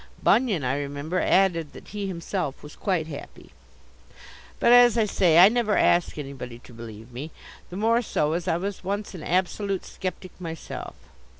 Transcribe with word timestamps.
Bunyan, 0.23 0.63
I 0.63 0.79
remember, 0.79 1.19
added 1.19 1.73
that 1.73 1.89
he 1.89 2.07
himself 2.07 2.63
was 2.63 2.75
quite 2.75 3.05
happy. 3.05 3.51
But, 4.59 4.73
as 4.73 4.97
I 4.97 5.05
say, 5.05 5.37
I 5.37 5.47
never 5.47 5.77
ask 5.77 6.17
anybody 6.17 6.57
to 6.57 6.73
believe 6.73 7.11
me; 7.11 7.29
the 7.69 7.77
more 7.77 8.01
so 8.01 8.33
as 8.33 8.47
I 8.47 8.57
was 8.57 8.83
once 8.83 9.13
an 9.13 9.21
absolute 9.21 9.85
sceptic 9.85 10.31
myself. 10.41 10.95